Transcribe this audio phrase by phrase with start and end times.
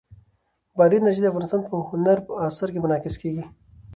[0.77, 3.43] بادي انرژي د افغانستان په هنر په اثار کې منعکس کېږي.